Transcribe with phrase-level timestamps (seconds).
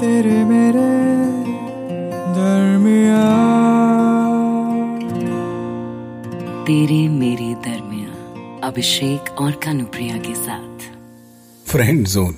[0.00, 0.88] तेरे मेरे
[2.34, 3.20] दरमिया
[6.64, 10.84] तेरे मेरे दरमिया अभिषेक और कानुप्रिया के साथ।
[11.70, 12.34] फ्रेंड जोन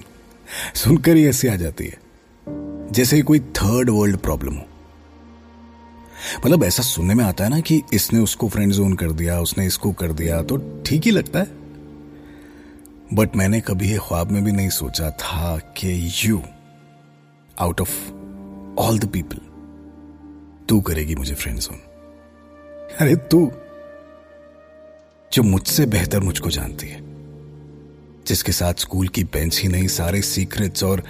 [0.75, 1.97] सुनकर ही ऐसी आ जाती है।
[2.93, 4.65] जैसे कोई थर्ड वर्ल्ड प्रॉब्लम हो।
[6.47, 9.67] मतलब ऐसा सुनने में आता है ना कि इसने उसको फ्रेंड जोन कर दिया उसने
[9.67, 10.57] इसको कर दिया तो
[10.87, 11.47] ठीक ही लगता है।
[13.15, 16.41] बट मैंने कभी ये ख्वाब में भी नहीं सोचा था कि you
[17.59, 18.13] out of
[18.79, 19.39] all the people
[20.69, 21.77] तू करेगी मुझे फ्रेंड जोन
[23.01, 23.53] अरे तू,
[25.33, 27.01] जो मुझसे बेहतर मुझको जानती है,
[28.27, 31.03] जिसके साथ स्कूल की बेंच ही नहीं, सारे सीक्रेट्स और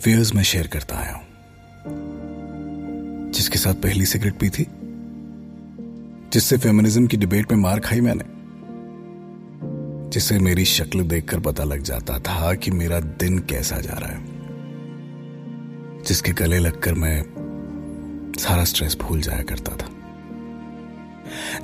[0.00, 1.26] फेयर्स में शेयर करता आया हूँ।
[3.30, 4.66] जिसके साथ पहली सिगरेट पी थी,
[6.32, 8.24] जिससे फेमिनिज्म की डिबेट में मार खाई मैंने
[10.10, 14.35] जिसे मेरी शक्ल देखकर पता लग जाता था कि मेरा दिन कैसा जा रहा है।
[16.06, 17.24] जिसके गले लगकर मैं
[18.38, 19.88] सारा स्ट्रेस भूल जाया करता था।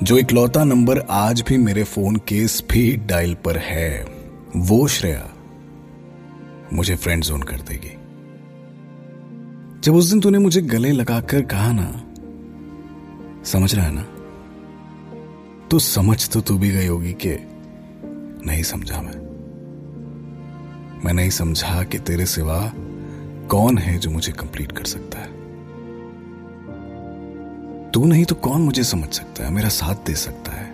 [0.03, 4.05] जो इकलौता नंबर आज भी मेरे फ़ोन के स्पीड डायल पर है,
[4.55, 5.33] वो श्रेया
[6.73, 7.97] मुझे फ्रेंड जोन कर देगी।
[9.81, 12.03] जब उस दिन तूने मुझे गले लगाकर कहा ना,
[13.43, 14.07] समझ रहा है ना?
[15.67, 17.37] तो समझ तो तू भी गई होगी कि
[18.47, 19.23] नहीं समझा मैं।
[21.05, 22.73] मैं नहीं समझा कि तेरे सिवा
[23.49, 25.27] कौन है जो मुझे कंप्लीट कर सकता है?
[27.91, 30.71] तू नहीं तो कौन मुझे समझ सकता है, मेरा साथ दे सकता है?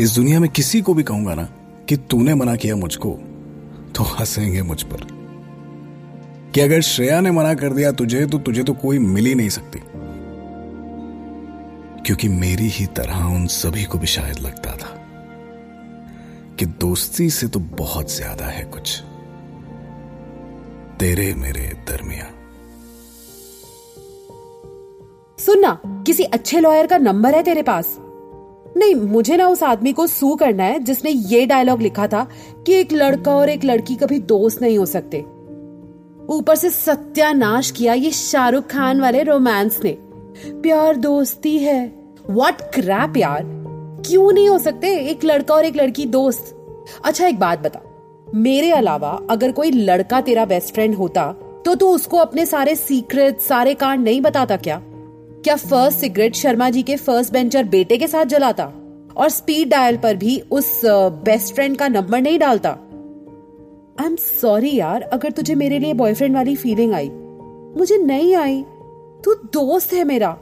[0.00, 1.48] इस दुनिया में किसी को भी कहूँगा ना
[1.88, 3.10] कि तूने मना किया मुझको
[3.96, 5.06] तो हंसेंगे मुझ पर।
[6.54, 9.48] कि अगर श्रेया ने मना कर दिया तुझे तो तुझे तो कोई मिल ही नहीं
[9.48, 9.78] सकती।
[12.06, 14.98] क्योंकि मेरी ही तरह उन सभी को भी शायद लगता था
[16.58, 19.02] कि दोस्ती से तो बहुत ज़्यादा है कुछ।
[21.02, 22.24] तेरे मेरे दरमिया
[25.38, 27.96] सुनना, किसी अच्छे लॉयर का नंबर है तेरे पास?
[28.76, 32.28] नहीं, मुझे ना उस आदमी को सू करना है, जिसने ये डायलॉग लिखा था
[32.66, 35.20] कि एक लड़का और एक लड़की कभी दोस्त नहीं हो सकते।
[36.28, 39.98] ऊपर से सत्यानाश किया ये शाहरुख खान वाले रोमांस ने।
[40.46, 41.94] प्यार दोस्ती है।
[42.30, 43.42] व्हाट क्रैप यार?
[44.06, 44.96] क्यों नहीं हो सकते?
[44.96, 46.56] एक लड़का और एक लड़की दोस्त।
[47.04, 47.80] अच्छा एक बात बता।
[48.34, 51.32] मेरे अलावा अगर कोई लड़का तेरा बेस्ट फ्रेंड होता
[51.64, 54.82] तो तू उसको अपने सारे सीक्रेट सारे कांड नहीं बताता क्या?
[55.44, 58.72] क्या फ़र्स्ट सिगरेट शर्मा जी के फ़र्स्ट बेंचर बेटे के साथ जलाता?
[59.16, 60.80] और स्पीड डायल पर भी उस
[61.24, 62.70] बेस्ट फ्रेंड का नंबर नहीं डालता?
[64.00, 67.10] आई एम सॉरी यार, अगर तुझे मेरे लिए बॉयफ्रेंड वाली फीलिंग आई।
[67.76, 68.62] मुझे नहीं आई।
[69.24, 70.36] तू दोस्त है मेरा।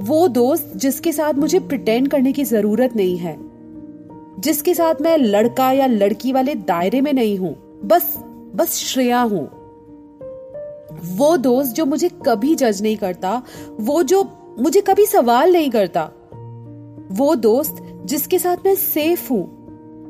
[0.00, 3.55] वो दोस्त जिसके साथ मुझे प्रिटेंड करने की ज़रूरत नहीं है।
[4.38, 7.54] जिसके साथ मैं लड़का या लड़की वाले दायरे में नहीं हूँ,
[7.84, 8.14] बस
[8.54, 9.44] बस श्रेया हूँ।
[11.16, 13.42] वो दोस्त जो मुझे कभी जज नहीं करता,
[13.80, 14.22] वो जो
[14.58, 16.04] मुझे कभी सवाल नहीं करता,
[17.12, 19.42] वो दोस्त जिसके साथ मैं सेफ़ हूँ,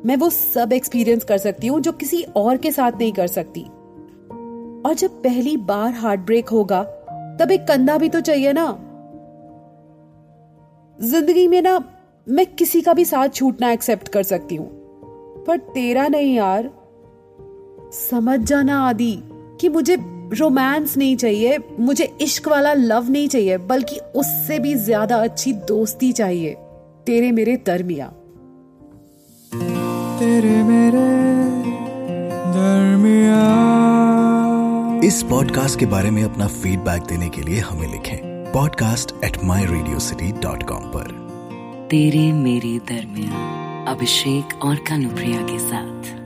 [0.07, 3.63] मैं वो सब एक्सपीरियंस कर सकती हूँ जो किसी और के साथ नहीं कर सकती।
[4.87, 6.83] और जब पहली बार हार्ट ब्रेक होगा,
[7.41, 8.67] तब एक कंधा भी तो चाहिए ना।
[10.99, 11.79] ज़िंदगी में ना
[12.27, 14.67] मैं किसी का भी साथ छूटना एक्सेप्ट कर सकती हूँ।
[15.47, 16.71] पर तेरा नहीं यार।
[17.93, 19.19] समझ जाना आदि
[19.61, 19.97] कि मुझे
[20.33, 26.13] रोमांस नहीं चाहिए मुझे इश्क वाला लव नहीं चाहिए बल्कि उससे भी ज़्यादा अच्छी दोस्ती
[26.13, 26.55] चाहिए।
[27.07, 28.07] तेरे मेरे दरमिया
[30.21, 31.05] तेरे मेरे
[32.55, 33.45] दरमिया
[35.07, 38.19] इस पॉडकास्ट के बारे में अपना फीडबैक देने के लिए हमें लिखें
[38.53, 41.26] podcast at my Radio City dot com पर।
[41.91, 46.26] तेरे मेरे दरमिया अभिषेक और कानुप्रिया के साथ।